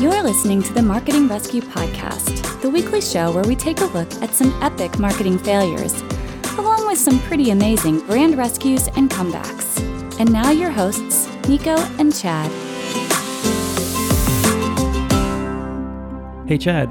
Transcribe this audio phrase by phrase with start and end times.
[0.00, 4.08] You're listening to the Marketing Rescue Podcast, the weekly show where we take a look
[4.22, 6.02] at some epic marketing failures,
[6.56, 9.80] along with some pretty amazing brand rescues and comebacks.
[10.20, 12.48] And now, your hosts, Nico and Chad.
[16.46, 16.88] Hey, Chad.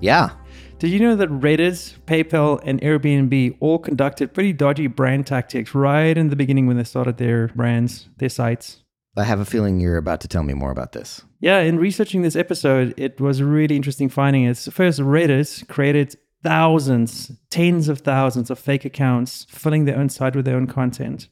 [0.00, 0.30] Yeah.
[0.78, 6.16] Did you know that Reddit, PayPal, and Airbnb all conducted pretty dodgy brand tactics right
[6.16, 8.82] in the beginning when they started their brands, their sites?
[9.14, 11.22] I have a feeling you're about to tell me more about this.
[11.40, 14.44] Yeah, in researching this episode, it was a really interesting finding.
[14.44, 20.34] It's first Reddit created thousands, tens of thousands of fake accounts filling their own site
[20.34, 21.28] with their own content.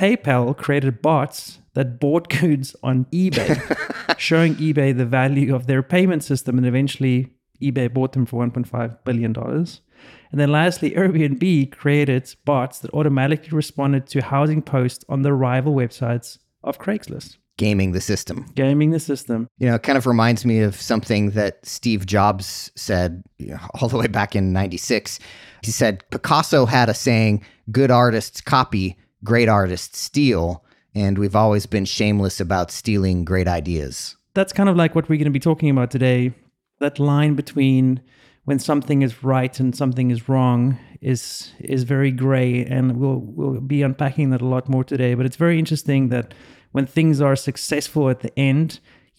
[0.00, 6.24] PayPal created bots that bought goods on eBay, showing eBay the value of their payment
[6.24, 7.28] system, and eventually
[7.60, 9.34] eBay bought them for $1.5 billion.
[9.36, 15.74] And then lastly, Airbnb created bots that automatically responded to housing posts on the rival
[15.74, 17.36] websites of Craigslist.
[17.58, 18.46] Gaming the system.
[18.54, 19.48] Gaming the system.
[19.58, 23.60] You know, it kind of reminds me of something that Steve Jobs said you know,
[23.80, 25.18] all the way back in 96.
[25.62, 30.64] He said Picasso had a saying, good artists copy, great artists steal.
[30.94, 34.16] And we've always been shameless about stealing great ideas.
[34.34, 36.32] That's kind of like what we're going to be talking about today.
[36.80, 38.02] That line between
[38.44, 43.60] when something is right and something is wrong is is very gray and we'll we'll
[43.60, 46.32] be unpacking that a lot more today but it's very interesting that
[46.76, 48.68] when things are successful at the end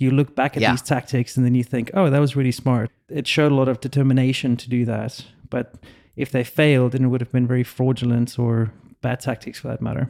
[0.01, 0.71] you look back at Yeah.
[0.71, 3.67] these tactics and then you think oh that was really smart it showed a lot
[3.67, 5.11] of determination to do that
[5.49, 5.65] but
[6.15, 9.81] if they failed then it would have been very fraudulent or bad tactics for that
[9.81, 10.05] matter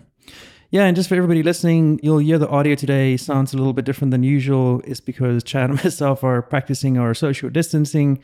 [0.70, 3.86] yeah, and just for everybody listening, you'll hear the audio today sounds a little bit
[3.86, 4.82] different than usual.
[4.84, 8.20] It's because Chad and myself are practicing our social distancing.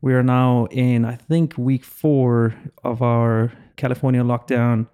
[0.00, 4.88] We are now in, I think, week four of our California lockdown.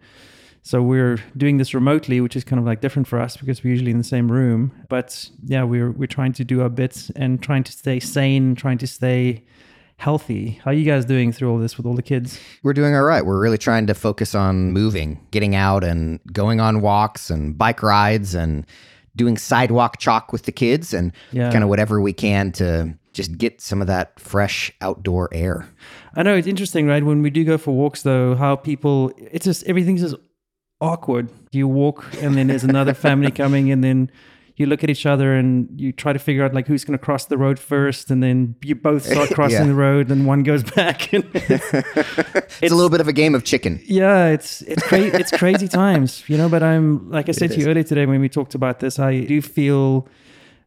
[0.65, 3.71] So we're doing this remotely, which is kind of like different for us because we're
[3.71, 4.73] usually in the same room.
[4.89, 8.79] But yeah, we're we're trying to do our bits and trying to stay sane, trying
[8.79, 9.45] to stay
[9.97, 10.61] healthy.
[10.65, 12.39] How are you guys doing through all this with all the kids?
[12.63, 13.25] We're doing all right.
[13.27, 17.83] We're really trying to focus on moving, getting out and going on walks and bike
[17.83, 18.65] rides and
[19.15, 21.51] doing sidewalk chalk with the kids and Yeah.
[21.53, 25.67] kind of whatever we can to just get some of that fresh outdoor air.
[26.15, 27.05] I know it's interesting, right?
[27.05, 30.17] When we do go for walks, though, how people, it's just everything's just
[30.83, 31.31] awkward.
[31.53, 34.11] You walk, and then there's another family coming, and then
[34.57, 37.03] you look at each other and you try to figure out like who's going to
[37.05, 39.67] cross the road first, and then you both start crossing Yeah.
[39.67, 41.13] the road, and one goes back.
[41.13, 43.81] And It's, a little bit of a game of chicken.
[43.87, 45.17] yeah, it's it's crazy.
[45.17, 46.49] it's crazy times, you know.
[46.49, 47.69] But I'm like I said It to you is.
[47.69, 50.07] earlier today when we talked about this, I do feel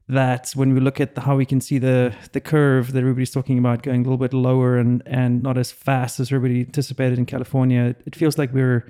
[0.08, 3.32] that when we look at the, how we can see the the curve that everybody's
[3.32, 7.18] talking about going a little bit lower and and not as fast as everybody anticipated
[7.18, 8.86] in California, it feels like we're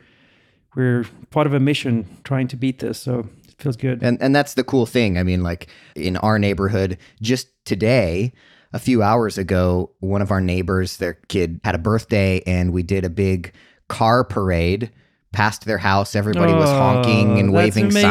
[0.75, 2.99] we're part of a mission trying to beat this.
[2.99, 4.03] So it feels good.
[4.03, 5.17] And and that's the cool thing.
[5.17, 8.33] I mean, like in our neighborhood, just today,
[8.73, 12.83] a few hours ago, one of our neighbors, their kid had a birthday, and we
[12.83, 13.53] did a big
[13.87, 14.91] car parade
[15.31, 16.15] past their house.
[16.15, 18.01] Everybody was oh, honking and Oh, waving amazing.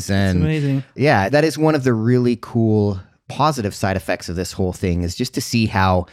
[0.00, 4.52] signs, and yeah, that is one of the really cool positive side effects of this
[4.52, 6.06] whole thing is just to see how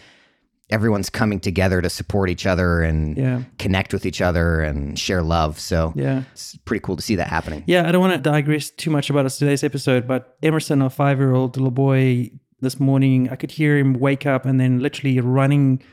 [0.71, 3.41] everyone's coming together to support each other and Yeah.
[3.59, 5.59] connect with each other and share love.
[5.59, 6.23] So Yeah.
[6.33, 7.63] it's pretty cool to see that happening.
[7.67, 10.89] Yeah, I don't want to digress too much about us today's episode, but Emerson, our
[10.89, 12.31] five year old little boy,
[12.61, 15.83] this morning, I could hear him wake up and then literally running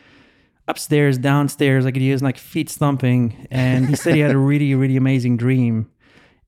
[0.68, 1.84] upstairs, downstairs.
[1.84, 3.46] I could hear his like feet stomping.
[3.50, 5.88] And he said he had a really, really amazing dream.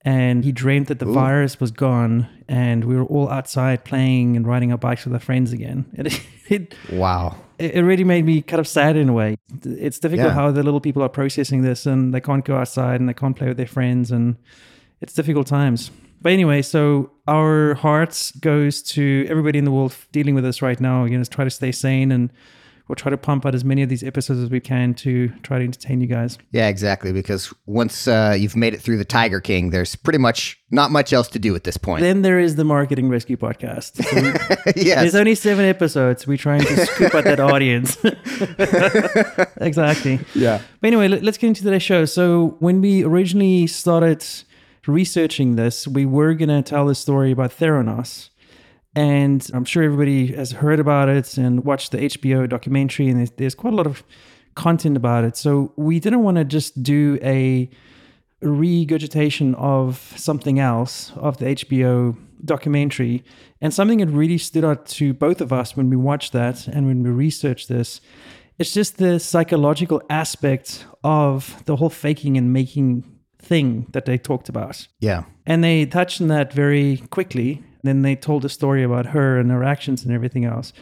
[0.02, 4.46] And he dreamed that the virus was gone and we were all outside playing and
[4.46, 5.86] riding our bikes with our friends again.
[5.96, 6.20] It,
[6.50, 7.36] it, Wow.
[7.58, 9.36] It really made me kind of sad in a way.
[9.64, 10.34] It's difficult Yeah.
[10.34, 13.36] how the little people are processing this and they can't go outside and they can't
[13.36, 14.36] play with their friends and
[15.00, 15.90] it's difficult times.
[16.22, 20.80] But anyway, so our hearts goes to everybody in the world dealing with this right
[20.80, 21.04] now.
[21.04, 22.30] You know, try to stay sane and
[22.88, 25.58] we'll try to pump out as many of these episodes as we can to try
[25.58, 26.36] to entertain you guys.
[26.52, 27.12] Yeah, exactly.
[27.12, 31.12] Because once uh, you've made it through the Tiger King, there's pretty much not much
[31.12, 32.02] else to do at this point.
[32.02, 34.02] Then there is the Marketing Rescue Podcast.
[34.02, 35.00] So yes.
[35.00, 36.26] There's only seven episodes.
[36.26, 37.96] We're trying to scoop out that audience.
[39.58, 40.20] exactly.
[40.34, 40.60] Yeah.
[40.80, 42.04] But anyway, let- let's get into today's show.
[42.04, 44.24] So when we originally started
[44.86, 48.28] researching this, we were going to tell the story about Theranos.
[48.96, 53.30] And I'm sure everybody has heard about it and watched the HBO documentary, and there's,
[53.32, 54.04] there's quite a lot of
[54.54, 55.36] content about it.
[55.36, 57.68] So we didn't want to just do a
[58.40, 63.24] regurgitation of something else of the HBO documentary.
[63.60, 66.86] And something that really stood out to both of us when we watched that and
[66.86, 68.00] when we researched this,
[68.58, 73.04] it's just the psychological aspect of the whole faking and making
[73.38, 74.86] thing that they talked about.
[75.00, 75.24] Yeah.
[75.46, 77.62] And they touched on that very quickly.
[77.84, 80.72] Then they told a story about her and her actions and everything else.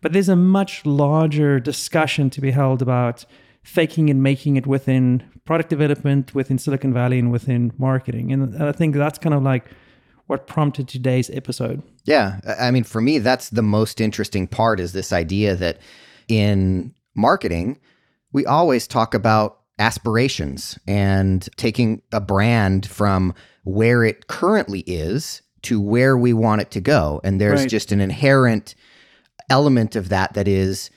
[0.00, 3.26] But there's a much larger discussion to be held about
[3.62, 8.32] faking and making it within product development, within Silicon Valley, and within marketing.
[8.32, 9.66] And I think that's kind of like
[10.26, 11.82] what prompted today's episode.
[12.04, 12.40] Yeah.
[12.58, 15.78] I mean, for me, that's the most interesting part is this idea that
[16.28, 17.78] in marketing,
[18.32, 23.34] we always talk about aspirations and taking a brand from
[23.64, 27.20] where it currently is to where we want it to go.
[27.24, 27.68] And there's Right.
[27.70, 28.74] just an inherent
[29.50, 30.90] element of that that is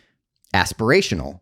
[0.54, 1.40] aspirational.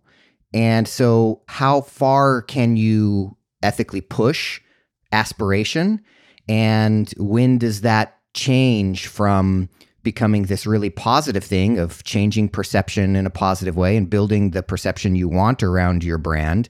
[0.54, 4.62] And so, how far can you ethically push
[5.12, 6.02] aspiration?
[6.48, 9.70] And when does that change from
[10.04, 14.62] becoming this really positive thing of changing perception in a positive way and building the
[14.62, 16.68] perception you want around your brand?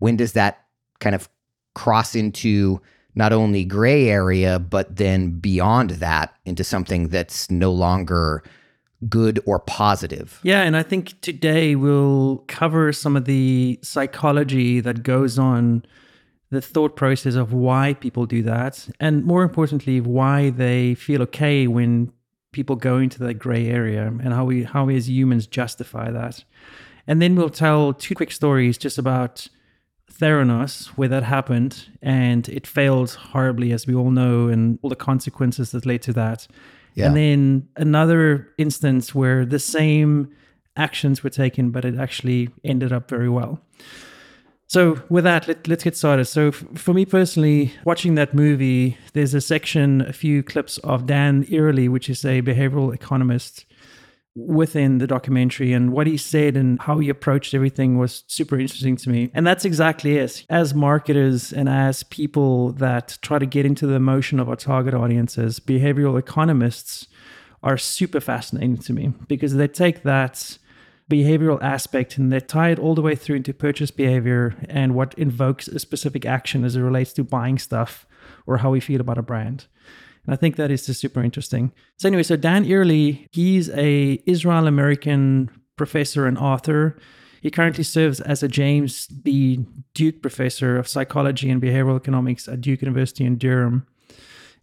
[0.00, 0.58] When does that
[1.00, 1.28] kind of
[1.74, 2.80] cross into
[3.14, 8.42] not only gray area, but then beyond that into something that's no longer
[9.08, 10.40] good or positive?
[10.42, 15.84] Yeah, and I think today we'll cover some of the psychology that goes on,
[16.50, 21.66] the thought process of why people do that, and more importantly, why they feel okay
[21.66, 22.12] when
[22.52, 26.44] people go into that gray area and how we how we as humans justify that.
[27.06, 29.48] And then we'll tell two quick stories just about
[30.12, 34.96] Theranos, where that happened, and it failed horribly, as we all know, and all the
[34.96, 36.46] consequences that led to that.
[36.94, 37.06] Yeah.
[37.06, 40.30] And then another instance where the same
[40.76, 43.60] actions were taken, but it actually ended up very well.
[44.66, 46.24] So, with that, let, let's get started.
[46.24, 51.06] So, f- for me personally, watching that movie, there's a section, a few clips of
[51.06, 53.66] Dan Ariely, which is a behavioral economist
[54.36, 58.96] within the documentary and what he said and how he approached everything was super interesting
[58.96, 59.30] to me.
[59.32, 60.44] And that's exactly it.
[60.50, 64.92] As marketers and as people that try to get into the emotion of our target
[64.92, 67.06] audiences, behavioral economists
[67.62, 70.58] are super fascinating to me because they take that
[71.10, 75.14] behavioral aspect and they tie it all the way through into purchase behavior and what
[75.14, 78.06] invokes a specific action as it relates to buying stuff
[78.46, 79.66] or how we feel about a brand.
[80.26, 81.72] And I think that is just super interesting.
[81.98, 86.96] So anyway, so Dan Ariely, he's a Israel American professor and author.
[87.42, 89.66] He currently serves as a James B.
[89.92, 93.86] Duke Professor of Psychology and Behavioral Economics at Duke University in Durham.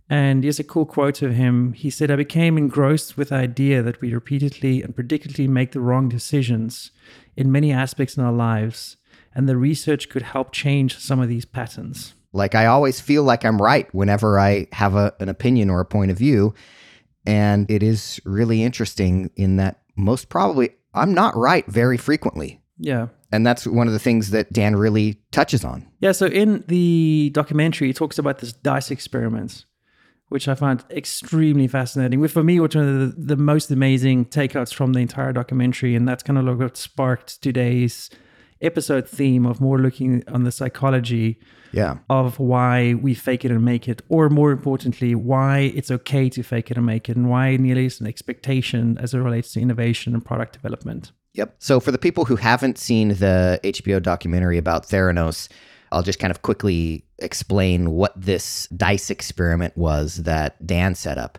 [0.09, 1.71] And here's a cool quote of him.
[1.73, 5.79] He said, I became engrossed with the idea that we repeatedly and predictably make the
[5.79, 6.91] wrong decisions
[7.37, 8.97] in many aspects in our lives,
[9.33, 12.13] and the research could help change some of these patterns.
[12.33, 15.85] Like I always feel like I'm right whenever I have a, an opinion or a
[15.85, 16.53] point of view.
[17.25, 22.61] And it is really interesting in that most probably I'm not right very frequently.
[22.77, 23.07] Yeah.
[23.31, 25.87] And that's one of the things that Dan really touches on.
[25.99, 29.65] Yeah, so in the documentary, he talks about this dice experiments,
[30.27, 32.19] which I find extremely fascinating.
[32.19, 35.95] Which for me, was one of the, the most amazing takeouts from the entire documentary,
[35.95, 38.09] and that's kind of like what sparked today's
[38.61, 41.39] episode theme of more looking on the psychology
[41.73, 41.97] Yeah.
[42.09, 46.43] of why we fake it and make it, or more importantly, why it's okay to
[46.43, 49.61] fake it and make it, and why nearly is an expectation as it relates to
[49.61, 51.11] innovation and product development.
[51.33, 51.55] Yep.
[51.59, 55.47] So for the people who haven't seen the HBO documentary about Theranos,
[55.91, 61.37] I'll just kind of quickly explain what this dice experiment was that Dan set up.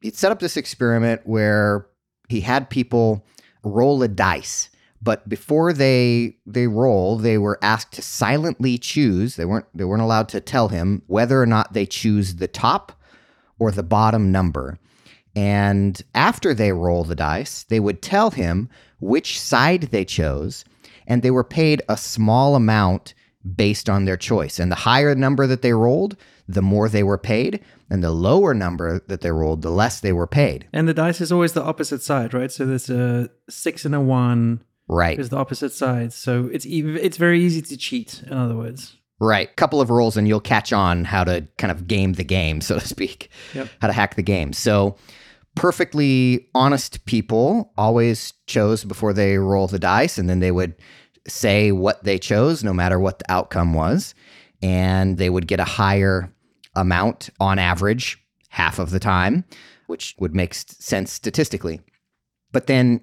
[0.00, 1.86] He set up this experiment where
[2.28, 3.24] he had people
[3.64, 4.68] roll a dice,
[5.02, 9.36] but before they they roll, they were asked to silently choose.
[9.36, 12.92] They weren't they weren't allowed to tell him whether or not they choose the top
[13.58, 14.78] or the bottom number.
[15.34, 18.68] And after they roll the dice, they would tell him
[19.00, 20.64] which side they chose,
[21.06, 23.14] and they were paid a small amount
[23.56, 24.60] based on their choice.
[24.60, 26.16] And the higher number that they rolled,
[26.46, 30.12] the more they were paid, and the lower number that they rolled, the less they
[30.12, 30.68] were paid.
[30.72, 32.52] And the dice is always the opposite side, right?
[32.52, 35.18] So there's a six and a one Right.
[35.18, 36.12] is the opposite side.
[36.12, 38.22] So it's it's very easy to cheat.
[38.26, 39.54] In other words, Right.
[39.54, 42.78] Couple of rolls and you'll catch on how to kind of game the game, so
[42.80, 43.30] to speak.
[43.54, 43.68] Yep.
[43.80, 44.52] How to hack the game.
[44.52, 44.96] So
[45.54, 50.74] perfectly honest people always chose before they roll the dice and then they would
[51.28, 54.14] say what they chose no matter what the outcome was
[54.60, 56.32] and they would get a higher
[56.74, 59.44] amount on average half of the time,
[59.86, 61.80] which would make sense statistically.
[62.50, 63.02] But then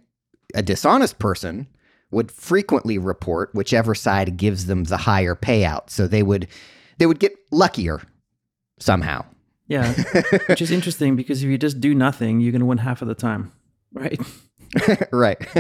[0.53, 1.67] a dishonest person
[2.11, 5.89] would frequently report whichever side gives them the higher payout.
[5.89, 6.47] So they would
[6.97, 8.01] they would get luckier
[8.79, 9.25] somehow.
[9.67, 9.93] yeah,
[10.47, 13.07] which is interesting because if you just do nothing, you're going to win half of
[13.07, 13.51] the time,
[13.93, 14.19] right?
[15.11, 15.39] right.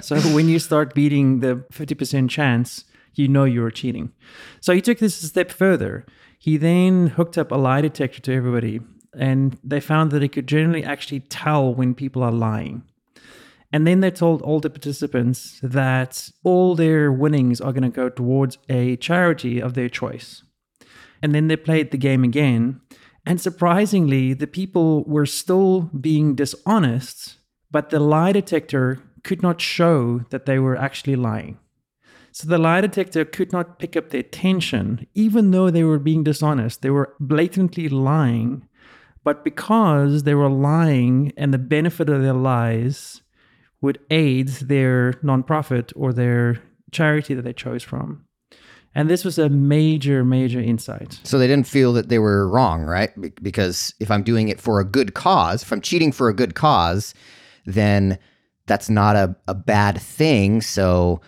[0.00, 2.84] So when you start beating the 50% chance,
[3.14, 4.12] you know you're cheating.
[4.60, 6.06] So he took this a step further.
[6.38, 8.78] He then hooked up a lie detector to everybody
[9.12, 12.84] and they found that it could generally actually tell when people are lying.
[13.72, 18.08] And then they told all the participants that all their winnings are going to go
[18.08, 20.42] towards a charity of their choice.
[21.22, 22.80] And then they played the game again.
[23.26, 27.36] And surprisingly, the people were still being dishonest,
[27.70, 31.58] but the lie detector could not show that they were actually lying.
[32.32, 36.24] So the lie detector could not pick up their tension, even though they were being
[36.24, 36.80] dishonest.
[36.80, 38.66] They were blatantly lying.
[39.24, 43.20] But because they were lying and the benefit of their lies
[43.80, 48.24] would aid their nonprofit or their charity that they chose from.
[48.94, 51.20] And this was a major, major insight.
[51.22, 53.10] So they didn't feel that they were wrong, right?
[53.42, 56.54] Because if I'm doing it for a good cause, if I'm cheating for a good
[56.54, 57.14] cause,
[57.66, 58.18] then
[58.66, 60.62] that's not a, a bad thing.
[60.62, 61.20] So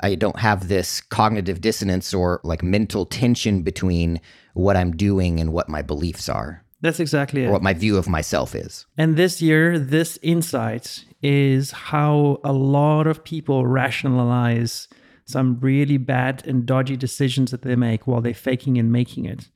[0.00, 4.20] I don't have this cognitive dissonance or like mental tension between
[4.54, 6.63] what I'm doing and what my beliefs are.
[6.84, 7.50] That's exactly it.
[7.50, 8.84] what my view of myself is.
[8.98, 14.88] And this year, this insight is how a lot of people rationalize
[15.24, 19.48] some really bad and dodgy decisions that they make while they're faking and making it.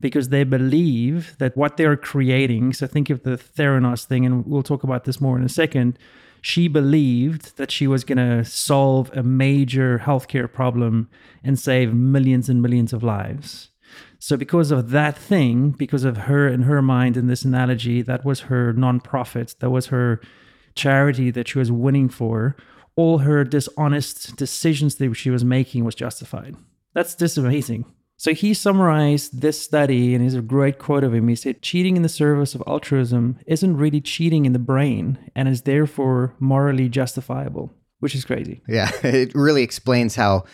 [0.00, 4.62] Because they believe that what they're creating, so think of the Theranos thing, and we'll
[4.62, 5.98] talk about this more in a second.
[6.40, 11.08] She believed that she was going to solve a major healthcare problem
[11.42, 13.70] and save millions and millions of lives.
[14.26, 18.24] So, because of that thing, because of her and her mind in this analogy, that
[18.24, 20.20] was her nonprofit, that was her
[20.74, 22.56] charity that she was winning for,
[22.96, 26.56] all her dishonest decisions that she was making was justified.
[26.92, 27.84] That's just amazing.
[28.16, 31.28] So he summarized this study, and here's a great quote of him.
[31.28, 35.46] He said, Cheating in the service of altruism isn't really cheating in the brain and
[35.46, 38.60] is therefore morally justifiable, which is crazy.
[38.66, 40.46] Yeah, it really explains how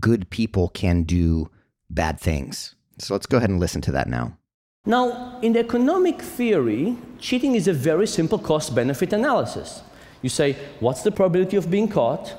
[0.00, 1.48] good people can do
[1.88, 2.74] bad things.
[2.98, 4.36] So let's go ahead and listen to that now.
[4.84, 9.82] Now, in the economic theory, cheating is a very simple cost benefit analysis.
[10.22, 12.34] You say, what's the probability of being caught?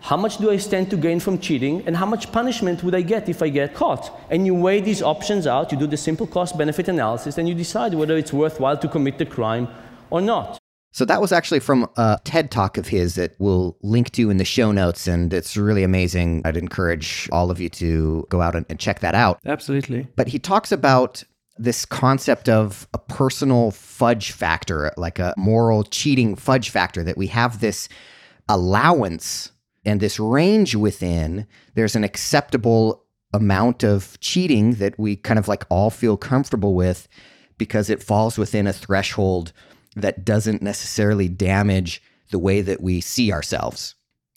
[0.00, 1.82] How much do I stand to gain from cheating?
[1.86, 4.16] And how much punishment would I get if I get caught?
[4.30, 7.54] And you weigh these options out, you do the simple cost benefit analysis, and you
[7.54, 9.66] decide whether it's worthwhile to commit the crime
[10.10, 10.58] or not.
[10.92, 14.38] So that was actually from a TED talk of his that we'll link to in
[14.38, 15.06] the show notes.
[15.06, 16.42] And it's really amazing.
[16.44, 19.38] I'd encourage all of you to go out and, and check that out.
[19.46, 20.08] Absolutely.
[20.16, 21.22] But he talks about
[21.58, 27.26] this concept of a personal fudge factor, like a moral cheating fudge factor, that we
[27.26, 27.88] have this
[28.48, 29.52] allowance
[29.84, 31.46] and this range within.
[31.74, 37.08] There's an acceptable amount of cheating that we kind of like all feel comfortable with
[37.58, 39.52] because it falls within a threshold
[39.98, 43.94] that doesn't necessarily damage the way that we see ourselves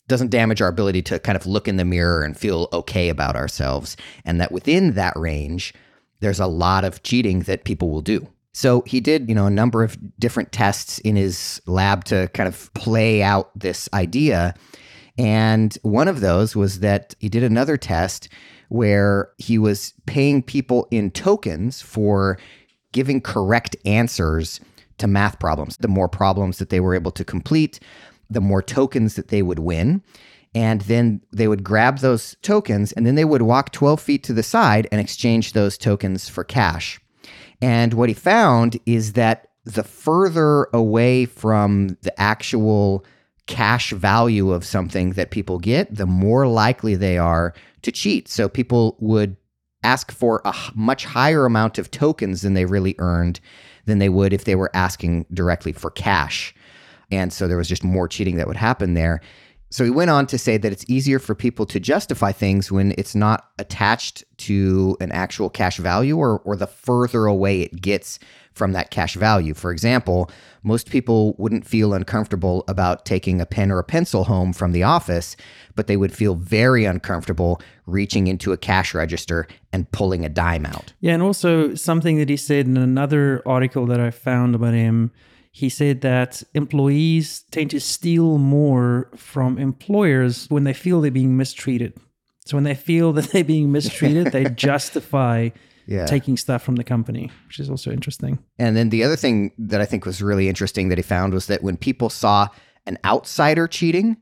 [0.08, 3.36] doesn't damage our ability to kind of look in the mirror and feel okay about
[3.36, 5.72] ourselves and that within that range
[6.20, 8.28] there's a lot of cheating that people will do.
[8.52, 12.46] So he did, you know, a number of different tests in his lab to kind
[12.46, 14.54] of play out this idea.
[15.18, 18.28] And one of those was that he did another test
[18.68, 22.38] where he was paying people in tokens for
[22.92, 24.60] giving correct answers
[25.02, 25.76] to math problems.
[25.78, 27.80] The more problems that they were able to complete,
[28.30, 30.00] the more tokens that they would win.
[30.54, 34.32] And then they would grab those tokens and then they would walk 12 feet to
[34.32, 37.00] the side and exchange those tokens for cash.
[37.60, 43.04] And what he found is that the further away from the actual
[43.46, 48.28] cash value of something that people get, the more likely they are to cheat.
[48.28, 49.36] So people would
[49.82, 53.40] ask for a much higher amount of tokens than they really earned
[53.84, 56.54] than they would if they were asking directly for cash.
[57.10, 59.20] And so there was just more cheating that would happen there.
[59.72, 62.94] So he went on to say that it's easier for people to justify things when
[62.98, 68.18] it's not attached to an actual cash value or, or the further away it gets
[68.52, 69.54] from that cash value.
[69.54, 70.30] For example,
[70.62, 74.82] most people wouldn't feel uncomfortable about taking a pen or a pencil home from the
[74.82, 75.38] office,
[75.74, 80.66] but they would feel very uncomfortable reaching into a cash register and pulling a dime
[80.66, 80.92] out.
[81.00, 85.12] Yeah, and also something that he said in another article that I found about him
[85.52, 91.36] he said that employees tend to steal more from employers when they feel they're being
[91.36, 91.94] mistreated.
[92.46, 95.50] So when they feel that they're being mistreated, they justify
[95.86, 96.06] yeah.
[96.06, 98.38] taking stuff from the company, which is also interesting.
[98.58, 101.46] And then the other thing that I think was really interesting that he found was
[101.46, 102.48] that when people saw
[102.86, 104.16] an outsider cheating,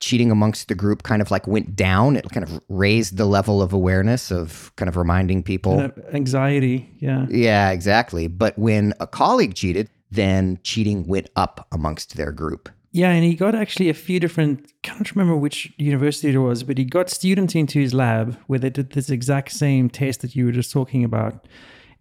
[0.00, 2.16] cheating amongst the group kind of like went down.
[2.16, 5.90] It kind of raised the level of awareness of kind of reminding people.
[6.12, 6.90] Anxiety.
[6.98, 7.26] Yeah.
[7.30, 8.28] Yeah, exactly.
[8.28, 12.68] But when a colleague cheated, then cheating went up amongst their group.
[12.92, 16.62] Yeah, and he got actually a few different, I can't remember which university it was,
[16.62, 20.36] but he got students into his lab where they did this exact same test that
[20.36, 21.46] you were just talking about.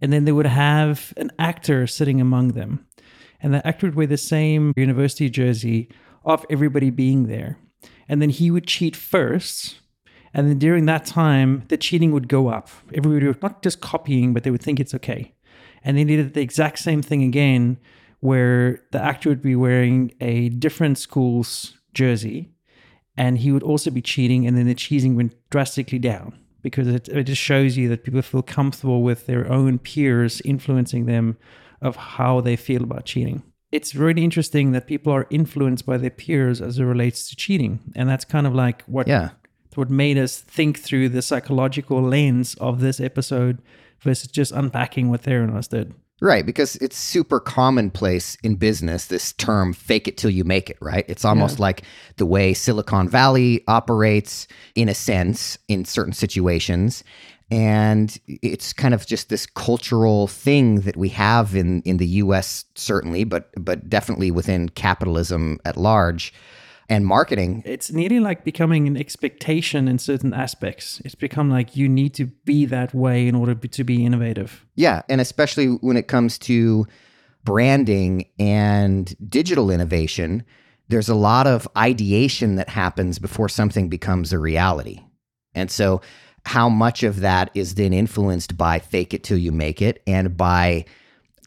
[0.04, 2.86] and then they would have an actor sitting among them.
[3.42, 5.88] And the actor would wear the same university jersey
[6.26, 7.58] of everybody being there.
[8.10, 9.80] And then he would cheat first.
[10.34, 12.68] And then during that time, the cheating would go up.
[12.94, 15.36] Everybody would not just copying, but they would think it's okay.
[15.86, 17.78] And they did the exact same thing again,
[18.24, 22.50] where the actor would be wearing a different school's jersey
[23.18, 27.08] and he would also be cheating, and then the cheating went drastically down because it,
[27.10, 31.38] it just shows you that people feel comfortable with their own peers influencing them
[31.82, 33.44] of how they feel about cheating.
[33.72, 37.80] It's really interesting that people are influenced by their peers as it relates to cheating,
[37.96, 39.30] and that's kind of like what Yeah.
[39.76, 43.58] what made us think through the psychological lens of this episode
[44.02, 45.94] versus just unpacking what Theranos did.
[46.24, 50.78] Right, because it's super commonplace in business, this term fake it till you make it,
[50.80, 51.04] right?
[51.10, 51.82] It's almost like
[52.16, 57.04] the way Silicon Valley operates in a sense in certain situations.
[57.52, 62.64] And it's kind of just this cultural thing that we have in, in the US,
[62.76, 66.34] certainly, but but definitely within capitalism at large
[66.90, 67.64] and marketing.
[67.66, 71.02] It's nearly like becoming an expectation in certain aspects.
[71.06, 74.66] It's become like you need to be that way in order to be innovative.
[74.76, 76.86] Yeah, and especially when it comes to
[77.44, 80.44] branding and digital innovation,
[80.90, 85.02] there's a lot of ideation that happens before something becomes a reality.
[85.56, 86.02] And so,
[86.46, 90.36] how much of that is then influenced by fake it till you make it and
[90.36, 90.84] by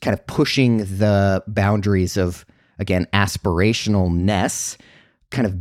[0.00, 2.46] kind of pushing the boundaries of,
[2.78, 4.78] again, aspirationalness
[5.30, 5.56] kind of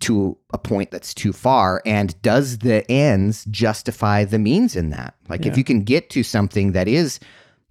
[0.00, 5.14] to a point that's too far and does the ends justify the means in that?
[5.28, 7.20] Like if you can get to something that is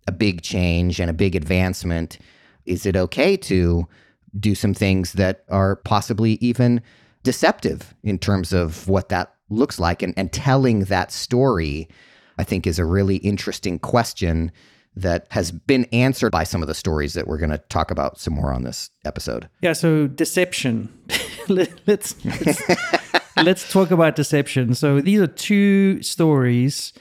[0.07, 2.19] a big change and a big advancement
[2.65, 3.87] is it okay to
[4.39, 6.81] do some things that are possibly even
[7.23, 10.03] deceptive in terms of what that looks like?
[10.03, 11.87] And, and telling that story
[12.37, 14.51] i think is a really interesting question
[14.95, 18.19] that has been answered by some of the stories that we're going to talk about
[18.19, 19.47] some more on this episode.
[19.61, 20.89] Yeah, so deception.
[21.57, 22.61] Let- let's let's,
[23.37, 24.75] let's talk about deception.
[24.75, 26.93] So these are two stories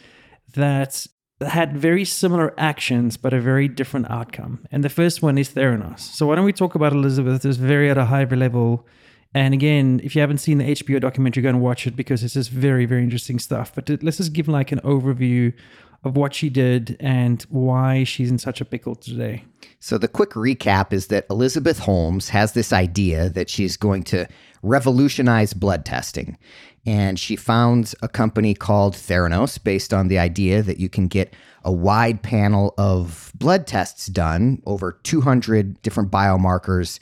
[0.55, 1.07] that
[1.47, 4.67] had very similar actions but a very different outcome.
[4.73, 6.01] And the first one is Theranos.
[6.01, 7.45] So why don't we talk about Elizabeth?
[7.45, 8.87] It's very at a high level.
[9.35, 12.35] And again, if you haven't seen the HBO documentary, go and watch it because it's
[12.35, 13.73] just very, very interesting stuff.
[13.75, 15.53] But let's just give like an overview
[16.05, 19.45] of what she did and why she's in such a pickle today.
[19.81, 24.27] So, the quick recap is that Elizabeth Holmes has this idea that she's going to
[24.63, 26.37] revolutionize blood testing.
[26.87, 31.35] And she founds a company called Theranos based on the idea that you can get
[31.65, 36.99] a wide panel of blood tests done, over 200 different biomarkers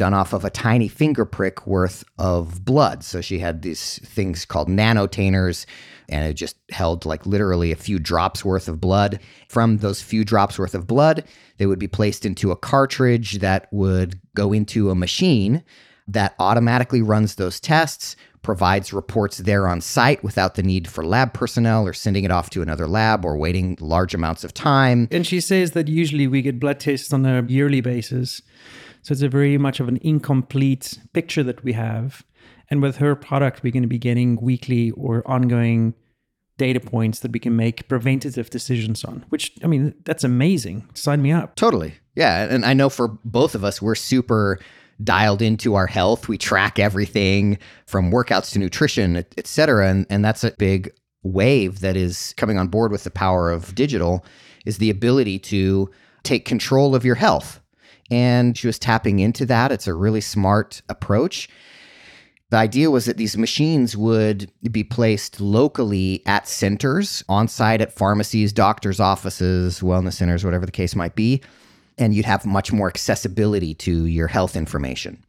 [0.00, 3.04] done off of a tiny finger prick worth of blood.
[3.04, 5.66] So she had these things called nanotainers,
[6.08, 9.20] and it just held like literally a few drops worth of blood.
[9.50, 11.22] From those few drops worth of blood,
[11.58, 15.62] they would be placed into a cartridge that would go into a machine
[16.08, 21.34] that automatically runs those tests, provides reports there on site without the need for lab
[21.34, 25.08] personnel or sending it off to another lab or waiting large amounts of time.
[25.10, 28.40] And she says that usually we get blood tests on a yearly basis.
[29.02, 32.22] So it's a very much of an incomplete picture that we have.
[32.68, 35.94] And with her product, we're going to be getting weekly or ongoing
[36.56, 40.86] data points that we can make preventative decisions on, which, I mean, that's amazing.
[40.94, 41.56] Sign me up.
[41.56, 41.94] Totally.
[42.14, 42.44] Yeah.
[42.44, 44.58] And I know for both of us, we're super
[45.02, 46.28] dialed into our health.
[46.28, 49.88] We track everything from workouts to nutrition, et et cetera.
[49.88, 50.90] And, and that's a big
[51.22, 54.24] wave that is coming on board with the power of digital
[54.66, 55.90] is the ability to
[56.22, 57.59] take control of your health.
[58.10, 59.72] And she was tapping into that.
[59.72, 61.48] It's a really smart approach.
[62.50, 67.92] The idea was that these machines would be placed locally at centers, on site at
[67.92, 71.42] pharmacies, doctors' offices, wellness centers, whatever the case might be.
[71.96, 75.22] And you'd have much more accessibility to your health information.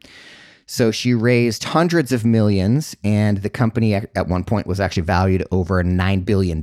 [0.66, 5.44] So she raised hundreds of millions, and the company at one point was actually valued
[5.50, 6.62] over $9 billion.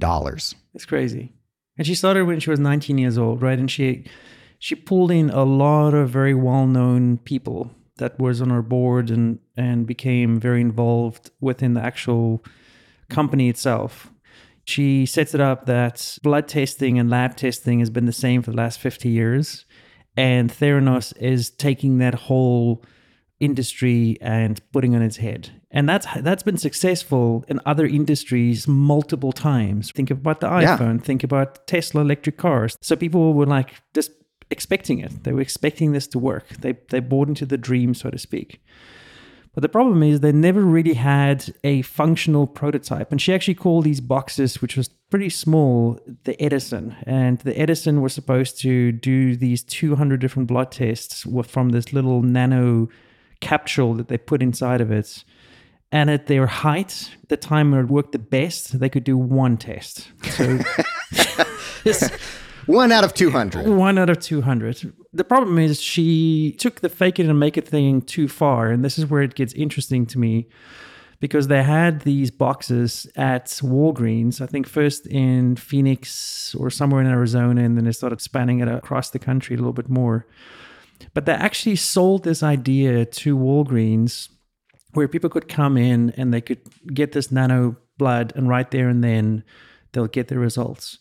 [0.73, 1.31] It's crazy.
[1.77, 3.59] And she started when she was 19 years old, right?
[3.59, 4.05] And she
[4.59, 9.39] she pulled in a lot of very well-known people that was on her board and
[9.57, 12.43] and became very involved within the actual
[13.09, 14.11] company itself.
[14.65, 18.51] She sets it up that blood testing and lab testing has been the same for
[18.51, 19.65] the last 50 years.
[20.15, 22.83] And Theranos is taking that whole
[23.39, 25.49] industry and putting on its head.
[25.71, 29.91] And that's that's been successful in other industries multiple times.
[29.91, 30.77] Think about the Yeah.
[30.77, 32.77] iPhone, think about Tesla electric cars.
[32.81, 34.11] So people were like just
[34.51, 35.23] expecting it.
[35.23, 36.47] They were expecting this to work.
[36.59, 38.61] They they bought into the dream, so to speak.
[39.53, 43.11] But the problem is they never really had a functional prototype.
[43.11, 46.95] And she actually called these boxes, which was pretty small, the Edison.
[47.03, 52.21] And the Edison was supposed to do these 200 different blood tests from this little
[52.21, 52.89] nano
[53.41, 55.23] capsule that they put inside of it.
[55.91, 60.09] And at their height, the time it worked the best, they could do one test.
[60.23, 60.59] So
[62.69, 63.67] one out of 200.
[63.67, 64.93] One out of 200.
[65.11, 68.69] The problem is she took the fake it and make it thing too far.
[68.69, 70.47] And this is where it gets interesting to me
[71.19, 77.07] because they had these boxes at Walgreens, I think first in Phoenix or somewhere in
[77.07, 80.27] Arizona, and then they started spanning it across the country a little bit more.
[81.13, 84.29] But they actually sold this idea to Walgreens
[84.93, 86.61] where people could come in and they could
[86.93, 89.43] get this nano blood, and right there and then
[89.91, 90.99] they'll get the results.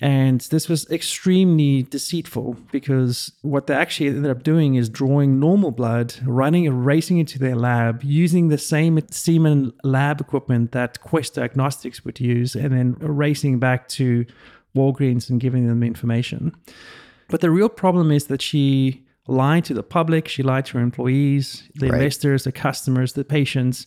[0.00, 5.70] And this was extremely deceitful because what they actually ended up doing is drawing normal
[5.70, 11.36] blood, running and racing into their lab, using the same Siemens lab equipment that Quest
[11.36, 14.26] Diagnostics would use, and then racing back to
[14.74, 16.54] Walgreens and giving them information.
[17.28, 20.84] But the real problem is that she lied to the public, she lied to her
[20.84, 21.94] employees, the right.
[21.94, 23.86] investors, the customers, the patients.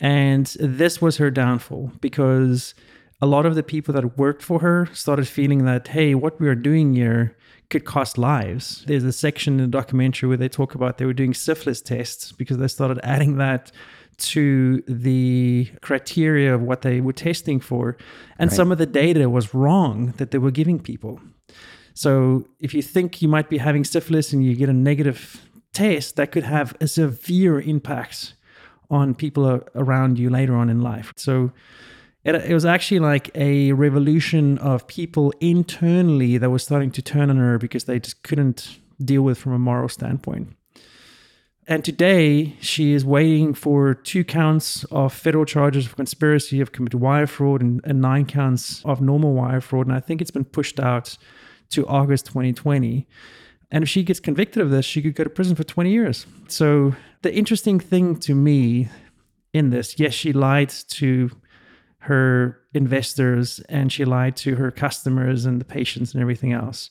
[0.00, 2.74] And this was her downfall because
[3.20, 6.48] a lot of the people that worked for her started feeling that, hey, what we
[6.48, 7.36] are doing here
[7.70, 8.84] could cost lives.
[8.86, 12.32] There's a section in the documentary where they talk about they were doing syphilis tests
[12.32, 13.72] because they started adding that
[14.18, 17.96] to the criteria of what they were testing for.
[18.38, 18.56] And right.
[18.56, 21.20] some of the data was wrong that they were giving people.
[21.94, 26.16] So if you think you might be having syphilis and you get a negative test,
[26.16, 28.34] that could have a severe impact
[28.90, 31.12] on people around you later on in life.
[31.16, 31.52] So
[32.26, 37.30] it, it was actually like a revolution of people internally that was starting to turn
[37.30, 40.56] on her because they just couldn't deal with from a moral standpoint.
[41.68, 47.00] And today, she is waiting for two counts of federal charges of conspiracy of committed
[47.00, 49.86] wire fraud and, and, nine counts of normal wire fraud.
[49.88, 51.16] And I think it's been pushed out
[51.70, 53.06] to August 2020.
[53.72, 56.24] And if she gets convicted of this, she could go to prison for 20 years.
[56.46, 58.88] So, the interesting thing to me
[59.52, 61.30] in this, yes, she lied to
[62.06, 66.90] her investors and she lied to her customers and the patients and everything else.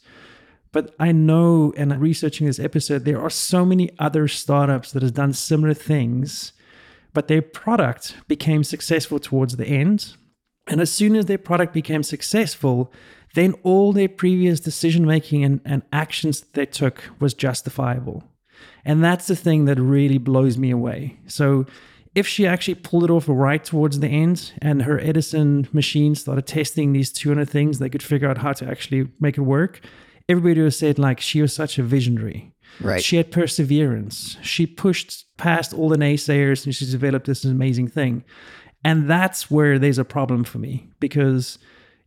[0.71, 5.13] But I know, and researching this episode, there are so many other startups that have
[5.13, 6.51] done similar things,
[7.13, 10.15] but their product became successful towards the end.
[10.67, 12.91] And as soon as their product became successful,
[13.35, 18.23] then all their previous decision making and, and actions that they took was justifiable.
[18.83, 21.17] And that's the thing that really blows me away.
[21.27, 21.65] So
[22.15, 26.47] if she actually pulled it off right towards the end and her Edison machine started
[26.47, 29.81] testing these 200 things, they could figure out how to actually make it work.
[30.29, 32.53] Everybody would have said, like, she was such a visionary.
[32.79, 33.03] Right.
[33.03, 34.37] She had perseverance.
[34.41, 38.23] She pushed past all the naysayers and she developed this amazing thing.
[38.83, 41.59] And that's where there's a problem for me because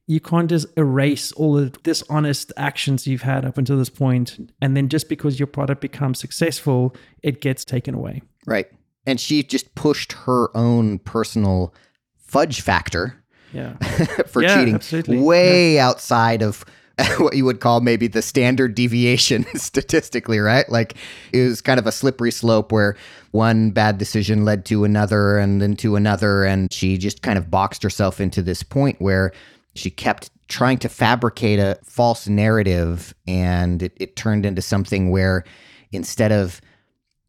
[0.06, 4.74] you can't just erase all the dishonest actions you've had up until this point, and
[4.74, 8.22] then just because your product becomes successful, it gets taken away.
[8.46, 8.68] Right
[9.08, 11.72] and she just pushed her own personal
[12.18, 13.72] fudge factor yeah.
[14.26, 15.18] for yeah, cheating absolutely.
[15.18, 15.88] way yeah.
[15.88, 16.62] outside of
[17.16, 20.68] what you would call maybe the standard deviation statistically, right?
[20.68, 20.94] Like
[21.32, 22.96] it was kind of a slippery slope where
[23.30, 26.44] one bad decision led to another and then to another.
[26.44, 29.32] And she just kind of boxed herself into this point where
[29.74, 35.44] she kept trying to fabricate a false narrative and it, it turned into something where
[35.92, 36.60] instead of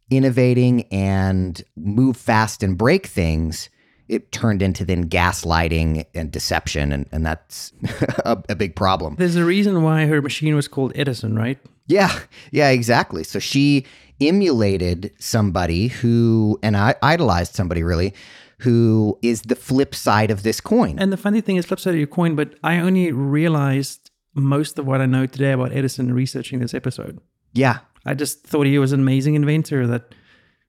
[0.10, 3.70] innovating and move fast and break things,
[4.08, 6.92] it turned into then gaslighting and deception.
[6.92, 7.72] And, and that's
[8.26, 9.16] a, a big problem.
[9.18, 11.60] There's a reason why her machine was called Edison, right?
[11.88, 12.20] Yeah,
[12.52, 13.24] yeah, exactly.
[13.24, 13.86] So she
[14.22, 18.14] emulated somebody who, and I idolized somebody really,
[18.60, 21.00] who is the flip side of this coin.
[21.00, 24.78] And the funny thing is, flip side of your coin, but I only realized most
[24.78, 27.20] of what I know today about Edison researching this episode.
[27.54, 30.16] Yeah, I just thought he was an amazing inventor that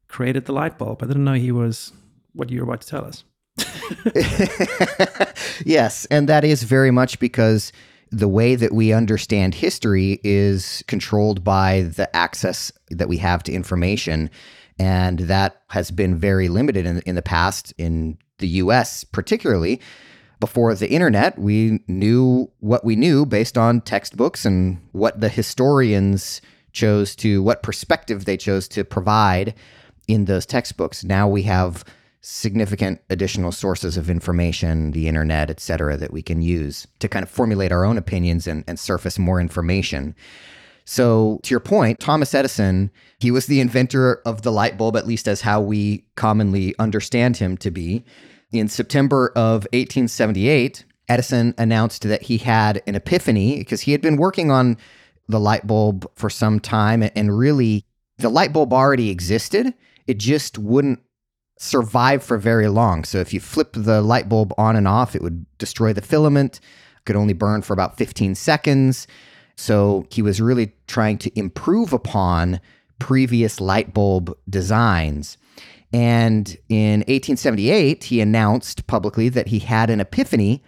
[0.08, 1.02] created the light bulb.
[1.02, 1.90] I didn't know he was
[2.34, 3.24] what you're about to tell us.
[5.64, 7.72] yes, and that is very much because
[8.10, 13.52] the way that we understand history is controlled by the access that we have to
[13.52, 14.28] information.
[14.78, 19.80] And that has been very limited in, in the past in the US, particularly.
[20.40, 26.42] Before the internet, we knew what we knew based on textbooks and what the historians
[26.72, 29.54] chose to, what perspective they chose to provide
[30.08, 31.04] in those textbooks.
[31.04, 31.84] Now we have
[32.20, 37.22] significant additional sources of information, the internet, et cetera, that we can use to kind
[37.22, 40.14] of formulate our own opinions and, and surface more information.
[40.84, 45.06] So, to your point, Thomas Edison, he was the inventor of the light bulb, at
[45.06, 48.04] least as how we commonly understand him to be.
[48.50, 54.16] In September of 1878, Edison announced that he had an epiphany because he had been
[54.16, 54.76] working on
[55.30, 57.84] the light bulb for some time and really
[58.18, 59.72] the light bulb already existed.
[60.06, 61.00] It just wouldn't
[61.58, 63.04] survive for very long.
[63.04, 66.60] So if you flip the light bulb on and off, it would destroy the filament,
[67.04, 69.06] could only burn for about 15 seconds.
[69.56, 72.60] So he was really trying to improve upon
[72.98, 75.36] previous light bulb designs.
[75.92, 80.62] And in 1878, he announced publicly that he had an epiphany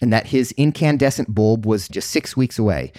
[0.00, 2.92] and that his incandescent bulb was just six weeks away.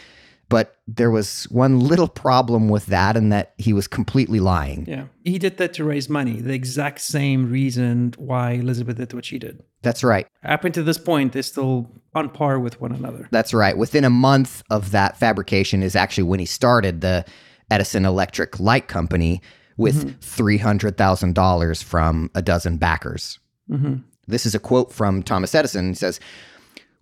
[0.50, 4.86] But there was one little problem with that, and that he was completely lying.
[4.88, 5.06] Yeah.
[5.26, 9.40] He did that to raise money, the exact same reason why Elizabeth did what she
[9.40, 9.62] did.
[9.82, 10.26] That's right.
[10.46, 13.28] Up until this point, they're still on par with one another.
[13.32, 13.78] That's right.
[13.78, 17.26] Within a month of that fabrication is actually when he started the
[17.70, 19.42] Edison Electric Light Company
[19.76, 20.44] with mm-hmm.
[20.44, 23.40] $300,000 from a dozen backers.
[23.70, 23.96] Mm-hmm.
[24.28, 25.90] This is a quote from Thomas Edison.
[25.90, 26.20] He says,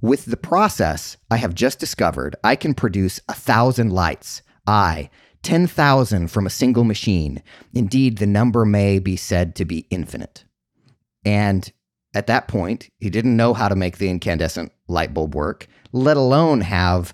[0.05, 4.43] With the process I have just discovered, I can produce a thousand lights.
[4.67, 5.09] I,
[5.41, 7.41] 10,000 from a single machine.
[7.73, 10.45] Indeed, the number may be said to be infinite.
[11.25, 11.73] And
[12.13, 16.17] at that point, he didn't know how to make the incandescent light bulb work, let
[16.17, 17.11] alone have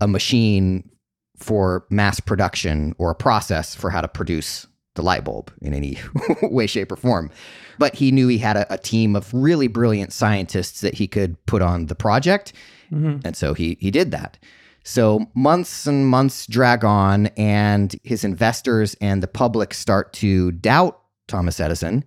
[0.00, 0.88] a machine
[1.36, 5.98] for mass production or a process for how to produce the light bulb in any
[6.42, 7.30] way, shape, or form.
[7.78, 11.44] But he knew he had a, a team of really brilliant scientists that he could
[11.46, 12.52] put on the project.
[12.92, 13.20] Mm-hmm.
[13.24, 14.38] And so he, he did that.
[14.82, 21.00] So months and months drag on, and his investors and the public start to doubt
[21.28, 22.04] Thomas Edison.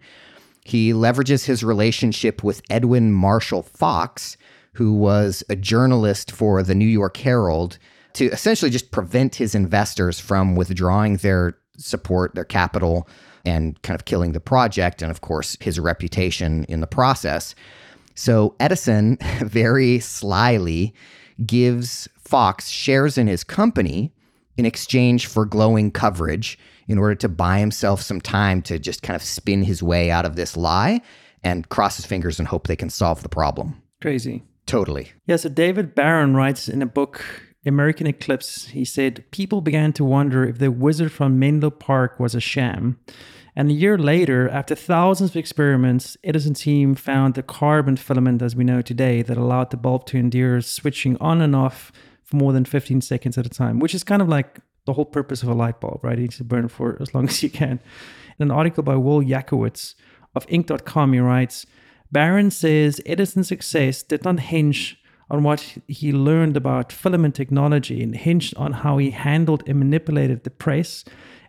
[0.65, 4.37] He leverages his relationship with Edwin Marshall Fox,
[4.73, 7.77] who was a journalist for the New York Herald,
[8.13, 13.07] to essentially just prevent his investors from withdrawing their support, their capital,
[13.45, 17.55] and kind of killing the project, and of course, his reputation in the process.
[18.15, 20.93] So Edison very slyly
[21.45, 24.13] gives Fox shares in his company
[24.57, 26.57] in exchange for glowing coverage
[26.88, 30.25] in order to buy himself some time to just kind of spin his way out
[30.25, 31.01] of this lie
[31.43, 33.81] and cross his fingers and hope they can solve the problem.
[34.01, 34.43] Crazy.
[34.65, 35.12] Totally.
[35.25, 37.23] Yeah, so David Baron writes in a book,
[37.65, 42.36] American Eclipse, he said, People began to wonder if the wizard from Menlo Park was
[42.36, 42.99] a sham.
[43.56, 48.56] And a year later, after thousands of experiments, Edison's team found the carbon filament as
[48.56, 51.91] we know today that allowed the bulb to endure switching on and off
[52.23, 55.06] for more than 15 seconds at a time, which is kind of like the whole
[55.06, 56.17] purpose of a light bulb, right?
[56.17, 57.80] It needs to burn for as long as you can.
[58.39, 59.93] In an article by Will Yakowicz
[60.36, 61.65] of Inc.com, he writes
[62.12, 68.15] Baron says Edison's success did not hinge on what he learned about filament technology and
[68.15, 71.03] hinged on how he handled and manipulated the press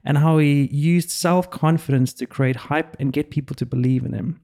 [0.05, 4.13] and how he used self confidence to create hype and get people to believe in
[4.13, 4.41] him.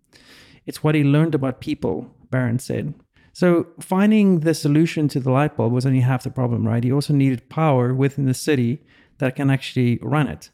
[0.66, 2.94] It's what he learned about people, Baron said.
[3.32, 6.82] So, finding the solution to the light bulb was only half the problem, right?
[6.82, 8.82] He also needed power within the city
[9.18, 10.50] that can actually run it.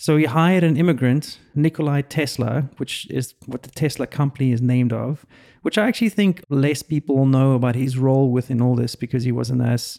[0.00, 4.94] So, he hired an immigrant, Nikolai Tesla, which is what the Tesla company is named
[4.94, 5.26] of,
[5.60, 9.30] which I actually think less people know about his role within all this because he
[9.30, 9.98] wasn't as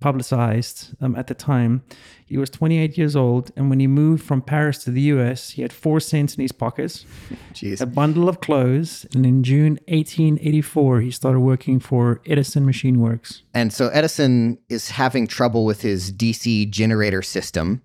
[0.00, 1.84] publicized um, at the time.
[2.26, 5.62] He was 28 years old, and when he moved from Paris to the US, he
[5.62, 7.06] had four cents in his pockets,
[7.52, 7.80] Jeez.
[7.80, 13.42] a bundle of clothes, and in June 1884, he started working for Edison Machine Works.
[13.54, 17.82] And so Edison is having trouble with his DC generator system.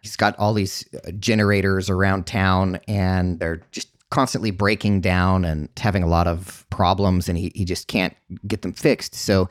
[0.00, 5.68] He's got all these uh, generators around town and they're just constantly breaking down and
[5.78, 8.14] having a lot of problems and he, he just can't
[8.46, 9.14] get them fixed.
[9.14, 9.48] So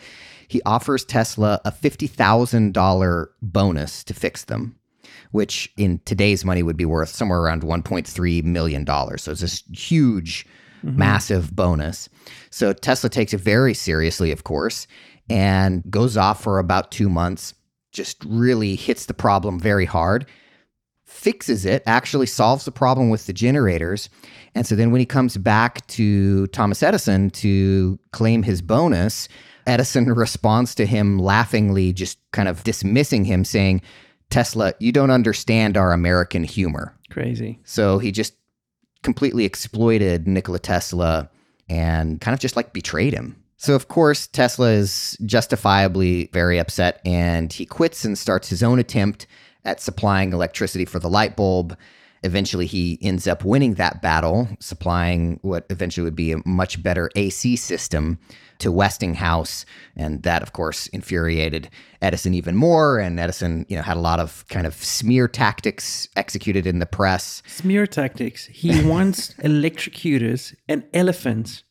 [0.48, 4.76] he offers Tesla a $50,000 bonus to fix them,
[5.32, 8.86] which in today's money would be worth somewhere around $1.3 million.
[8.86, 10.46] So it's this huge,
[10.84, 12.10] massive bonus.
[12.50, 14.88] So Tesla takes it very seriously, of course,
[15.30, 17.54] and goes off for about two months,
[17.92, 20.26] just really hits the problem very hard
[21.10, 24.10] fixes it, actually solves the problem with the generators.
[24.56, 29.28] And so then when he comes back to Thomas Edison to claim his bonus,
[29.65, 33.82] Edison responds to him laughingly, just kind of dismissing him, saying,
[34.30, 36.95] Tesla, you don't understand our American humor.
[37.10, 37.60] Crazy.
[37.63, 38.36] So he just
[39.02, 41.30] completely exploited Nikola Tesla
[41.67, 43.36] and kind of just like betrayed him.
[43.58, 48.80] So, of course, Tesla is justifiably very upset and he quits and starts his own
[48.80, 49.28] attempt
[49.65, 51.78] at supplying electricity for the light bulb.
[52.24, 57.10] Eventually, he ends up winning that battle, supplying what eventually would be a much better
[57.15, 58.19] AC system
[58.60, 59.65] to Westinghouse.
[59.95, 61.69] And that, of course, infuriated
[62.02, 63.00] Edison even more.
[63.00, 66.86] And Edison, you know, had a lot of kind of smear tactics executed in the
[66.86, 67.41] press.
[67.48, 68.45] Smear tactics.
[68.48, 71.63] He once electrocuted an elephant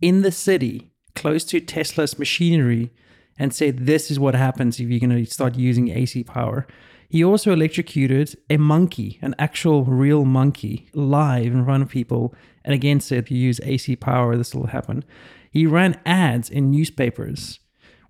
[0.00, 2.90] in the city close to Tesla's machinery
[3.38, 6.66] and said, This is what happens if you're going to start using AC power.
[7.14, 12.74] He also electrocuted a monkey, an actual real monkey, live in front of people, and
[12.74, 15.04] again said, if you use AC power, this will happen.
[15.48, 17.60] He ran ads in newspapers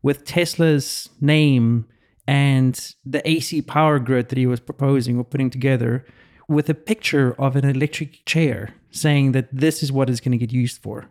[0.02, 1.84] with Tesla's name
[2.26, 6.06] and the AC power grid that he was proposing or putting together
[6.48, 10.38] with a picture of an electric chair saying that this is what it's going to
[10.38, 11.10] get used for.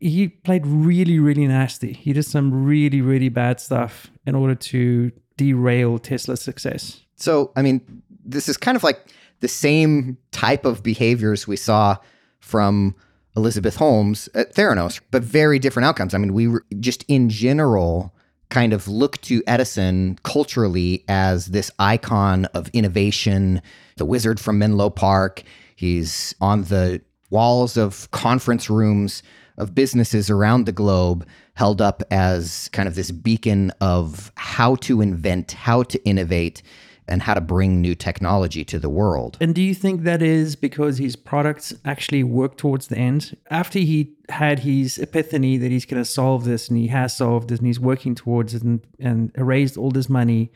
[0.00, 1.92] He played really, really nasty.
[1.92, 7.04] He did some really, really bad stuff in order to derail Tesla's success.
[7.18, 9.04] So, I mean, this is kind of like
[9.40, 11.96] the same type of behaviors we saw
[12.40, 12.94] from
[13.36, 16.14] Elizabeth Holmes at Theranos, but very different outcomes.
[16.14, 16.48] I mean, we
[16.80, 18.14] just in general
[18.48, 23.60] kind of look to Edison culturally as this icon of innovation,
[23.96, 25.42] the wizard from Menlo Park.
[25.76, 29.22] He's on the walls of conference rooms
[29.58, 35.00] of businesses around the globe held up as kind of this beacon of how to
[35.00, 36.62] invent, how to innovate,
[37.08, 39.36] and how to bring new technology to the world.
[39.40, 43.36] And do you think that is because his products actually work towards the end?
[43.50, 47.50] After he had his epiphany that he's going to solve this and he has solved
[47.50, 50.52] it and he's working towards it and, and raised all this money,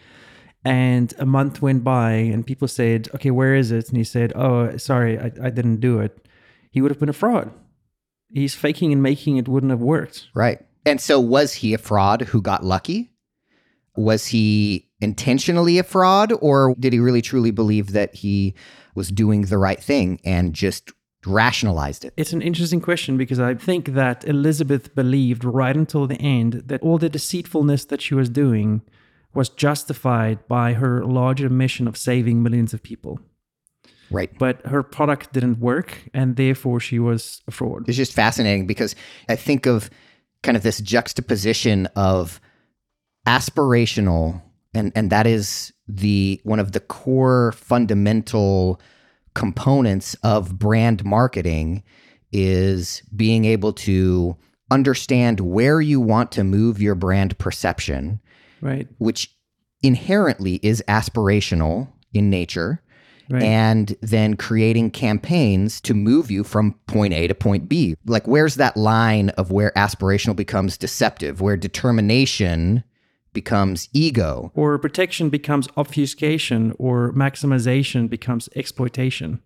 [0.64, 3.88] and a month went by and people said, okay, where is it?
[3.88, 6.28] And he said, oh, sorry, I, I didn't do it.
[6.70, 7.50] He would have been a fraud.
[8.32, 10.28] He's faking and making it wouldn't have worked.
[10.34, 10.60] Right.
[10.86, 13.10] And so was he a fraud who got lucky?
[13.96, 18.54] Was he intentionally a fraud, or did he really truly believe that he
[18.94, 20.92] was doing the right thing and just
[21.26, 22.12] rationalized it?
[22.16, 26.82] It's an interesting question because I think that Elizabeth believed right until the end that
[26.82, 28.82] all the deceitfulness that she was doing
[29.34, 33.18] was justified by her larger mission of saving millions of people.
[34.10, 34.30] Right.
[34.38, 37.88] But her product didn't work, and therefore she was a fraud.
[37.88, 38.94] It's just fascinating because
[39.28, 39.88] I think of
[40.42, 42.40] kind of this juxtaposition of
[43.26, 44.42] aspirational
[44.74, 48.80] and and that is the one of the core fundamental
[49.34, 51.82] components of brand marketing
[52.32, 54.36] is being able to
[54.70, 58.20] understand where you want to move your brand perception
[58.60, 59.34] right which
[59.82, 62.82] inherently is aspirational in nature
[63.28, 63.42] right.
[63.42, 68.54] and then creating campaigns to move you from point A to point B like where's
[68.56, 72.84] that line of where aspirational becomes deceptive where determination
[73.32, 74.52] becomes ego.
[74.54, 79.40] Or protection becomes obfuscation, or maximization becomes exploitation.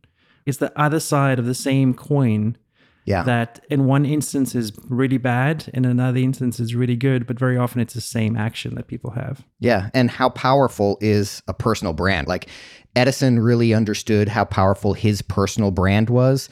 [0.44, 2.56] It's the other side of the same coin.
[3.04, 3.22] Yeah.
[3.22, 7.56] That in one instance is really bad, in another instance is really good, but very
[7.56, 9.44] often it's the same action that people have.
[9.60, 9.90] Yeah.
[9.94, 12.26] And how powerful is a personal brand?
[12.26, 12.48] Like
[12.96, 16.48] Edison really understood how powerful his personal brand was.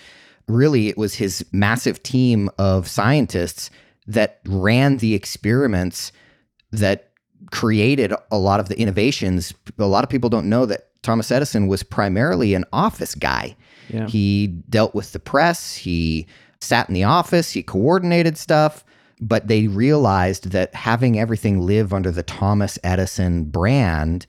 [0.46, 3.70] Really, it was his massive team of scientists
[4.06, 6.12] that ran the experiments
[6.70, 7.10] that
[7.50, 9.54] created a lot of the innovations.
[9.78, 13.56] A lot of people don't know that Thomas Edison was primarily an office guy.
[13.88, 14.06] Yeah.
[14.06, 16.26] He dealt with the press, he
[16.60, 18.84] sat in the office, he coordinated stuff,
[19.20, 24.26] but they realized that having everything live under the Thomas Edison brand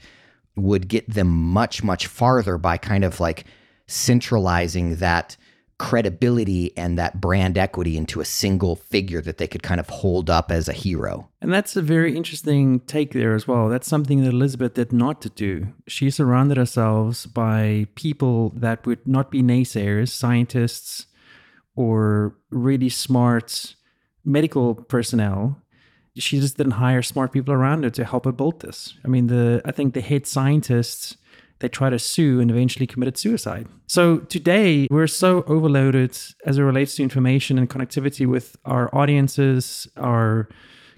[0.56, 3.46] would get them much, much farther by kind of like
[3.88, 5.38] centralizing that
[5.78, 10.30] credibility and that brand equity into a single figure that they could kind of hold
[10.30, 11.30] up as a hero.
[11.42, 13.68] And that's a very interesting take there as well.
[13.68, 15.74] That's something that Elizabeth did not do.
[15.88, 21.08] She surrounded herself by people that would not be naysayers, scientists,
[21.76, 23.76] or really smart
[24.24, 25.62] medical personnel.
[26.18, 28.94] She just didn't hire smart people around her to help her build this.
[29.04, 31.18] I mean, the I think the head scientists
[31.66, 33.68] they tried to sue and eventually committed suicide.
[33.88, 39.88] So today, we're so overloaded as it relates to information and connectivity with our audiences,
[39.98, 40.48] our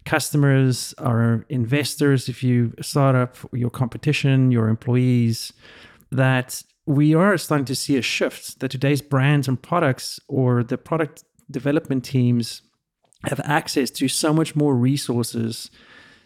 [0.03, 5.53] customers, our investors, if you start up your competition, your employees,
[6.12, 10.77] that we are starting to see a shift that today's brands and products or the
[10.77, 12.62] product development teams
[13.23, 15.71] have access to so much more resources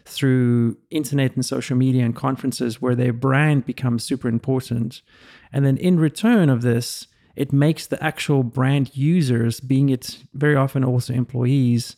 [0.04, 5.02] through internet and social media and conferences where their brand becomes super important.
[5.52, 7.06] And then in return of this,
[7.36, 11.96] it makes the actual brand users, being it very often also employees,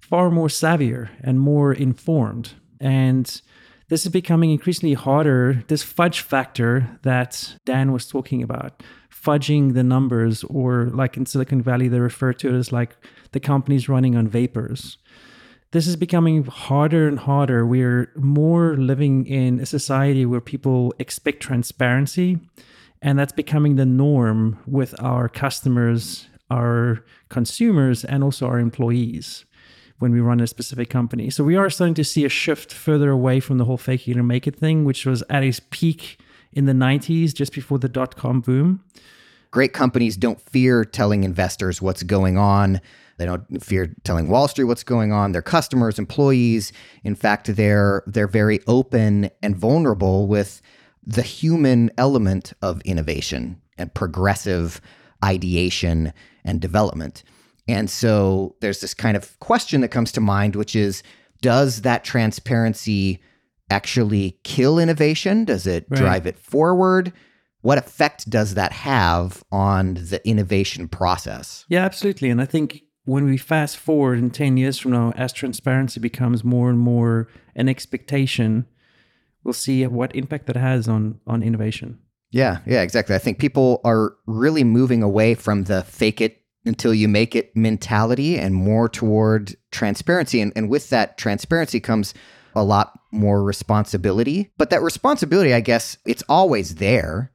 [0.00, 2.52] far more savvier and more informed.
[2.80, 3.40] And
[3.88, 5.62] this is becoming increasingly harder.
[5.68, 11.62] This fudge factor that Dan was talking about, fudging the numbers, or like in Silicon
[11.62, 12.96] Valley, they refer to it as like
[13.32, 14.98] the company's running on vapors.
[15.72, 17.66] This is becoming harder and harder.
[17.66, 22.38] We're more living in a society where people expect transparency,
[23.00, 29.46] and that's becoming the norm with our customers, our consumers, and also our employees
[29.98, 31.30] when we run a specific company.
[31.30, 34.18] So we are starting to see a shift further away from the whole fake it
[34.18, 36.18] or make it thing, which was at its peak
[36.52, 38.84] in the 90s, just before the dot com boom.
[39.52, 42.80] Great companies don't fear telling investors what's going on.
[43.18, 46.72] They don't fear telling Wall Street what's going on, their customers, employees.
[47.04, 50.60] In fact, they're they're very open and vulnerable with
[51.06, 54.80] the human element of innovation and progressive
[55.24, 56.12] ideation
[56.44, 57.22] and development.
[57.68, 61.02] And so there's this kind of question that comes to mind, which is
[61.42, 63.20] does that transparency
[63.70, 65.44] actually kill innovation?
[65.44, 65.98] Does it right.
[65.98, 67.12] drive it forward?
[67.62, 71.64] What effect does that have on the innovation process?
[71.68, 72.28] Yeah, absolutely.
[72.28, 76.44] And I think when we fast forward in 10 years from now, as transparency becomes
[76.44, 78.66] more and more an expectation,
[79.44, 81.98] we'll see what impact that has on, on innovation.
[82.30, 83.14] Yeah, yeah, exactly.
[83.14, 87.54] I think people are really moving away from the fake it until you make it
[87.56, 90.40] mentality and more toward transparency.
[90.40, 92.14] And, and with that transparency comes
[92.54, 94.50] a lot more responsibility.
[94.58, 97.31] But that responsibility, I guess, it's always there.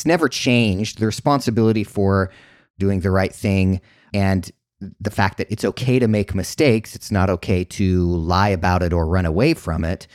[0.00, 0.98] It's never changed.
[0.98, 2.30] The responsibility for
[2.78, 3.82] doing the right thing
[4.14, 4.50] and
[4.98, 8.94] the fact that it's okay to make mistakes, it's not okay to lie about it
[8.94, 10.06] or run away from it.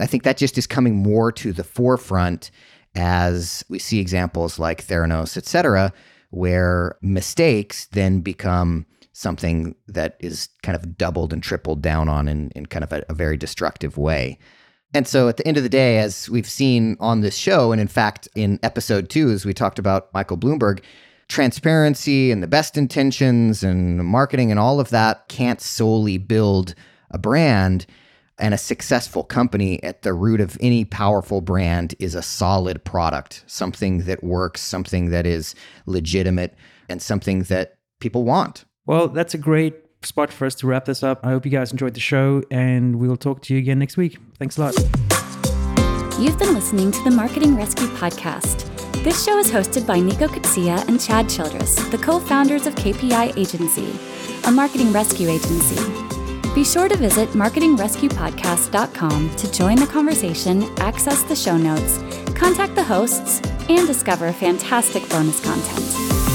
[0.00, 2.50] I think that just is coming more to the forefront
[2.96, 5.92] as we see examples like Theranos, et cetera,
[6.30, 12.50] where mistakes then become something that is kind of doubled and tripled down on in,
[12.56, 14.36] in kind of a, a very destructive way.
[14.94, 17.80] And so at the end of the day, as we've seen on this show, and
[17.80, 20.80] in fact, in episode two, as we talked about Michael Bloomberg,
[21.28, 26.74] transparency and the best intentions and marketing and all of that can't solely build
[27.10, 27.84] a brand
[28.38, 33.44] and a successful company at the root of any powerful brand is a solid product,
[33.46, 35.54] something that works, something that is
[35.86, 36.54] legitimate,
[36.88, 38.64] and something that people want.
[38.86, 41.24] Well, that's a great spot for us to wrap this up.
[41.24, 44.18] I hope you guys enjoyed the show, and we'll talk to you again next week.
[44.38, 44.74] Thanks a lot.
[46.18, 48.64] You've been listening to the Marketing Rescue Podcast.
[49.04, 53.36] This show is hosted by Nico Kutsia and Chad Childress, the co founders of KPI
[53.36, 53.96] Agency,
[54.44, 55.80] a marketing rescue agency.
[56.54, 61.98] Be sure to visit marketingrescuepodcast.com to join the conversation, access the show notes,
[62.34, 66.27] contact the hosts, and discover fantastic bonus content.